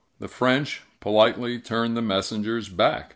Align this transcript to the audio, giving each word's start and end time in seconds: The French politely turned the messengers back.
The 0.17 0.27
French 0.27 0.81
politely 0.99 1.59
turned 1.59 1.95
the 1.95 2.01
messengers 2.01 2.69
back. 2.69 3.09